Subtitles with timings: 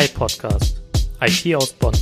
[0.00, 0.80] iPodcast.
[1.20, 1.92] IT aus Bonn.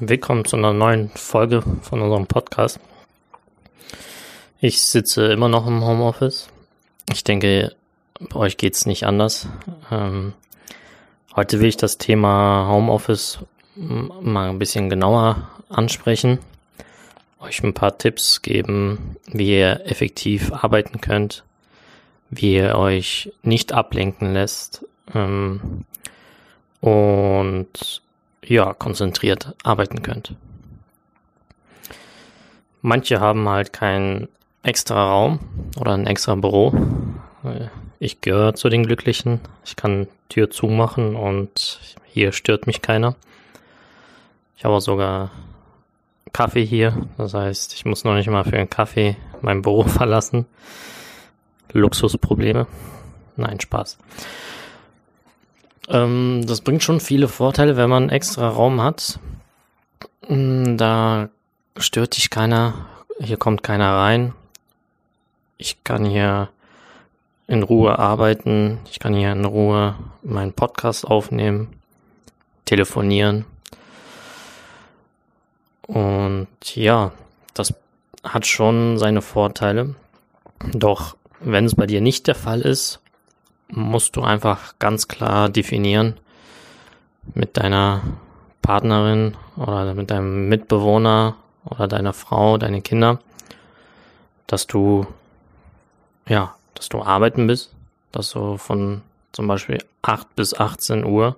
[0.00, 2.80] Willkommen zu einer neuen Folge von unserem Podcast.
[4.60, 6.48] Ich sitze immer noch im Homeoffice.
[7.12, 7.76] Ich denke,
[8.18, 9.46] bei euch geht es nicht anders.
[9.92, 10.32] Ähm,
[11.36, 13.38] heute will ich das Thema Homeoffice
[13.76, 16.40] mal ein bisschen genauer ansprechen,
[17.38, 21.44] euch ein paar Tipps geben, wie ihr effektiv arbeiten könnt,
[22.36, 24.84] wie ihr euch nicht ablenken lässt
[25.14, 25.84] ähm,
[26.80, 28.02] und
[28.44, 30.34] ja, konzentriert arbeiten könnt.
[32.82, 34.28] Manche haben halt keinen
[34.62, 35.38] extra Raum
[35.78, 36.74] oder ein extra Büro.
[37.98, 39.40] Ich gehöre zu den Glücklichen.
[39.64, 43.16] Ich kann Tür zumachen und hier stört mich keiner.
[44.56, 45.30] Ich habe sogar
[46.32, 47.06] Kaffee hier.
[47.16, 50.46] Das heißt, ich muss noch nicht mal für einen Kaffee mein Büro verlassen.
[51.74, 52.66] Luxusprobleme.
[53.36, 53.98] Nein, Spaß.
[55.88, 59.18] Ähm, das bringt schon viele Vorteile, wenn man extra Raum hat.
[60.26, 61.28] Hm, da
[61.76, 62.86] stört dich keiner.
[63.20, 64.32] Hier kommt keiner rein.
[65.58, 66.48] Ich kann hier
[67.46, 68.78] in Ruhe arbeiten.
[68.90, 71.68] Ich kann hier in Ruhe meinen Podcast aufnehmen,
[72.64, 73.44] telefonieren.
[75.86, 77.12] Und ja,
[77.52, 77.74] das
[78.22, 79.94] hat schon seine Vorteile.
[80.72, 83.00] Doch wenn es bei dir nicht der Fall ist,
[83.68, 86.18] musst du einfach ganz klar definieren
[87.34, 88.02] mit deiner
[88.62, 93.20] Partnerin oder mit deinem Mitbewohner oder deiner Frau, deine Kinder,
[94.46, 95.06] dass du,
[96.28, 97.72] ja, dass du arbeiten bist,
[98.12, 101.36] dass du von zum Beispiel 8 bis 18 Uhr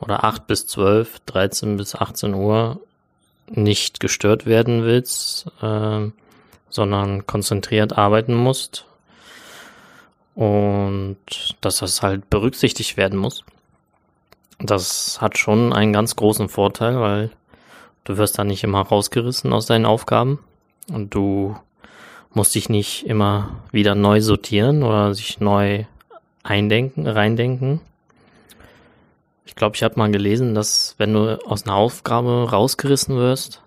[0.00, 2.80] oder 8 bis 12, 13 bis 18 Uhr
[3.48, 6.10] nicht gestört werden willst, äh,
[6.70, 8.86] sondern konzentriert arbeiten musst
[10.34, 11.16] und
[11.60, 13.44] dass das halt berücksichtigt werden muss.
[14.58, 17.30] Das hat schon einen ganz großen Vorteil, weil
[18.04, 20.38] du wirst da nicht immer rausgerissen aus deinen Aufgaben
[20.92, 21.56] und du
[22.32, 25.84] musst dich nicht immer wieder neu sortieren oder sich neu
[26.42, 27.80] eindenken, reindenken.
[29.46, 33.62] Ich glaube, ich habe mal gelesen, dass wenn du aus einer Aufgabe rausgerissen wirst,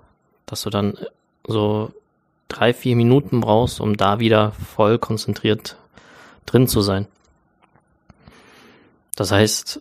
[0.46, 0.98] dass du dann
[1.46, 1.92] so
[2.50, 5.78] drei, vier Minuten brauchst, um da wieder voll konzentriert
[6.48, 7.08] drin zu sein.
[9.16, 9.80] Das heißt,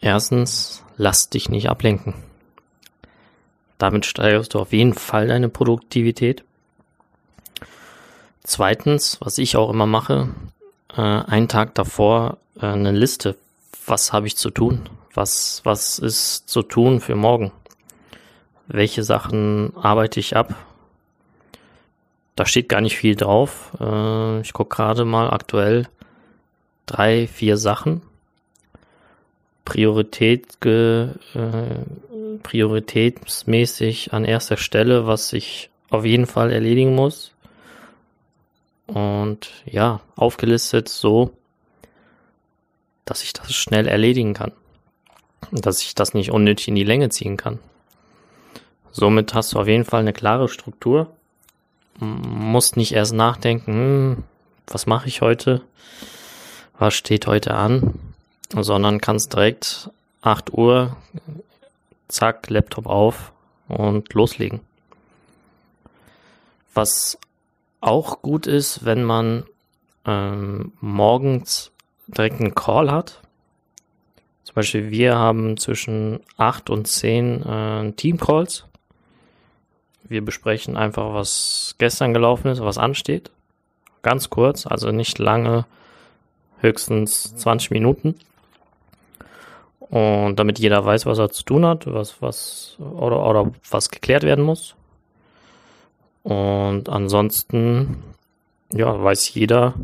[0.00, 2.14] erstens, lass dich nicht ablenken.
[3.76, 6.44] Damit steigerst du auf jeden Fall deine Produktivität.
[8.42, 10.28] Zweitens, was ich auch immer mache,
[10.94, 13.36] äh, einen Tag davor äh, eine Liste.
[13.86, 14.88] Was habe ich zu tun?
[15.14, 17.52] Was, was ist zu tun für morgen?
[18.66, 20.54] Welche Sachen arbeite ich ab?
[22.36, 23.76] Da steht gar nicht viel drauf.
[23.80, 25.88] Äh, ich gucke gerade mal aktuell
[26.86, 28.02] drei, vier Sachen.
[29.64, 37.32] Priorität, ge, äh, prioritätsmäßig an erster Stelle, was ich auf jeden Fall erledigen muss.
[38.86, 41.32] Und ja, aufgelistet so,
[43.04, 44.52] dass ich das schnell erledigen kann.
[45.52, 47.58] Dass ich das nicht unnötig in die Länge ziehen kann.
[48.92, 51.08] Somit hast du auf jeden Fall eine klare Struktur
[51.98, 54.24] musst nicht erst nachdenken, hm,
[54.66, 55.62] was mache ich heute,
[56.78, 57.94] was steht heute an,
[58.54, 59.90] sondern kannst direkt
[60.22, 60.96] 8 Uhr,
[62.08, 63.32] zack, Laptop auf
[63.68, 64.60] und loslegen.
[66.74, 67.18] Was
[67.80, 69.44] auch gut ist, wenn man
[70.06, 71.70] ähm, morgens
[72.06, 73.20] direkt einen Call hat.
[74.44, 78.64] Zum Beispiel wir haben zwischen 8 und 10 äh, Team-Calls
[80.10, 83.30] wir besprechen einfach, was gestern gelaufen ist, was ansteht.
[84.02, 85.66] Ganz kurz, also nicht lange,
[86.58, 88.16] höchstens 20 Minuten.
[89.78, 94.24] Und damit jeder weiß, was er zu tun hat, was, was, oder, oder was geklärt
[94.24, 94.74] werden muss.
[96.22, 98.02] Und ansonsten,
[98.72, 99.74] ja, weiß jeder,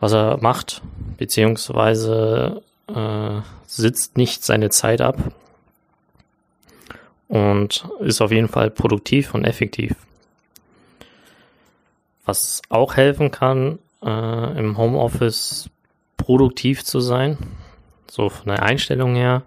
[0.00, 0.80] was er macht,
[1.16, 5.16] beziehungsweise äh, sitzt nicht seine Zeit ab,
[7.28, 9.94] und ist auf jeden Fall produktiv und effektiv.
[12.24, 15.70] Was auch helfen kann, äh, im Homeoffice
[16.16, 17.38] produktiv zu sein,
[18.10, 19.42] so von der Einstellung her,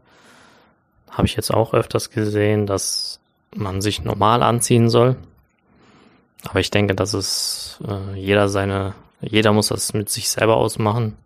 [1.09, 3.19] habe ich jetzt auch öfters gesehen, dass
[3.53, 5.17] man sich normal anziehen soll.
[6.43, 11.17] Aber ich denke, dass es äh, jeder seine, jeder muss das mit sich selber ausmachen.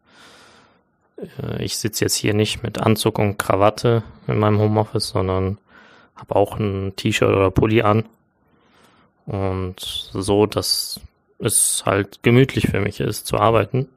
[1.17, 5.57] Äh, ich sitze jetzt hier nicht mit Anzug und Krawatte in meinem Homeoffice, sondern
[6.15, 8.05] habe auch ein T-Shirt oder Pulli an.
[9.25, 10.99] Und so, dass
[11.39, 13.87] es halt gemütlich für mich ist zu arbeiten.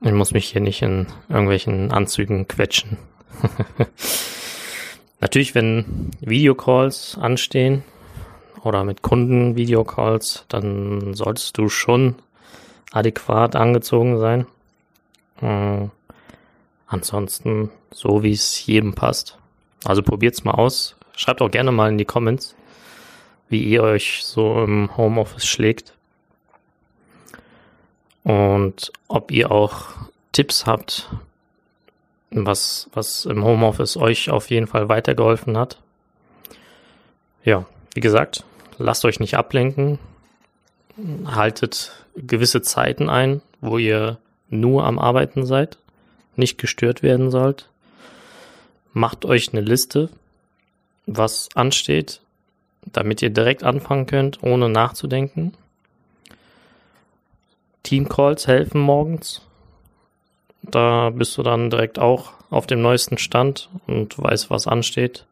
[0.00, 2.98] Ich muss mich hier nicht in irgendwelchen Anzügen quetschen.
[5.20, 7.84] Natürlich, wenn Videocalls anstehen
[8.64, 12.16] oder mit Kunden Videocalls, dann solltest du schon
[12.90, 14.46] adäquat angezogen sein.
[15.40, 15.88] Äh,
[16.88, 19.38] ansonsten so, wie es jedem passt.
[19.84, 20.96] Also probiert's mal aus.
[21.16, 22.54] Schreibt auch gerne mal in die Comments,
[23.48, 25.94] wie ihr euch so im Homeoffice schlägt.
[28.24, 29.88] Und ob ihr auch
[30.32, 31.10] Tipps habt,
[32.30, 35.80] was, was im Homeoffice euch auf jeden Fall weitergeholfen hat.
[37.44, 38.44] Ja, wie gesagt,
[38.78, 39.98] lasst euch nicht ablenken.
[41.26, 44.18] Haltet gewisse Zeiten ein, wo ihr
[44.48, 45.78] nur am Arbeiten seid,
[46.36, 47.68] nicht gestört werden sollt.
[48.92, 50.10] Macht euch eine Liste,
[51.06, 52.20] was ansteht,
[52.84, 55.54] damit ihr direkt anfangen könnt, ohne nachzudenken.
[57.82, 59.42] Teamcalls helfen morgens.
[60.62, 65.24] Da bist du dann direkt auch auf dem neuesten Stand und weißt, was ansteht.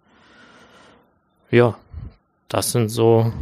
[1.50, 1.76] Ja,
[2.48, 3.32] das sind so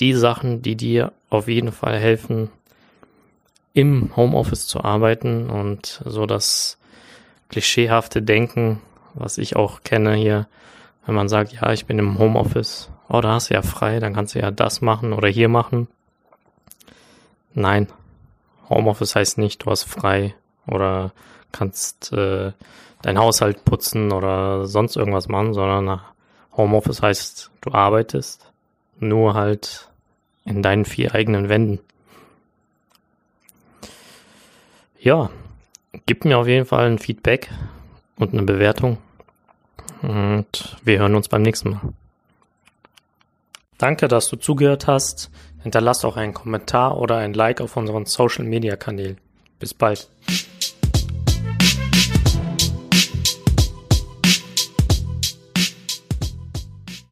[0.00, 2.50] die Sachen, die dir auf jeden Fall helfen,
[3.72, 6.78] im Homeoffice zu arbeiten und so das
[7.48, 8.80] klischeehafte Denken,
[9.14, 10.46] was ich auch kenne hier,
[11.06, 14.14] wenn man sagt, ja, ich bin im Homeoffice, oh, da hast du ja frei, dann
[14.14, 15.88] kannst du ja das machen oder hier machen.
[17.52, 17.88] Nein,
[18.68, 20.34] Homeoffice heißt nicht, du hast frei
[20.66, 21.12] oder
[21.52, 22.52] kannst äh,
[23.02, 26.00] dein Haushalt putzen oder sonst irgendwas machen, sondern
[26.56, 28.50] Homeoffice heißt, du arbeitest
[28.98, 29.88] nur halt
[30.44, 31.80] in deinen vier eigenen Wänden.
[34.98, 35.30] Ja,
[36.06, 37.50] gib mir auf jeden Fall ein Feedback
[38.16, 38.98] und eine Bewertung.
[40.02, 41.80] Und wir hören uns beim nächsten Mal.
[43.78, 45.30] Danke, dass du zugehört hast.
[45.62, 49.18] Hinterlass auch einen Kommentar oder ein Like auf unseren Social Media Kanälen.
[49.58, 50.08] Bis bald.